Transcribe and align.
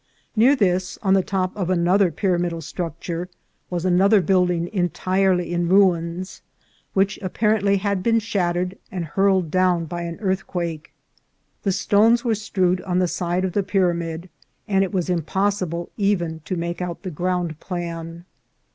Near 0.35 0.55
this, 0.55 0.97
on 1.03 1.13
the 1.13 1.21
top 1.21 1.55
of 1.55 1.69
another 1.69 2.09
pyramidal 2.09 2.59
structure, 2.61 3.29
was 3.69 3.85
another 3.85 4.19
building 4.19 4.67
entirely 4.73 5.53
in 5.53 5.67
ruins, 5.69 6.41
which 6.95 7.19
apparently 7.21 7.77
had 7.77 8.01
been 8.01 8.17
shattered 8.17 8.79
and 8.91 9.05
hurled 9.05 9.51
down 9.51 9.85
by 9.85 10.01
an 10.01 10.17
earthquake. 10.19 10.91
The 11.61 11.71
stones 11.71 12.25
were 12.25 12.33
strewed 12.33 12.81
on 12.81 12.97
the 12.97 13.07
side 13.07 13.45
of 13.45 13.53
the 13.53 13.61
pyramid, 13.61 14.27
and 14.67 14.83
it 14.83 14.91
was 14.91 15.07
impossible 15.07 15.91
even 15.97 16.41
to 16.45 16.55
make 16.55 16.81
out 16.81 17.03
the 17.03 17.11
ground 17.11 17.59
plan. 17.59 18.25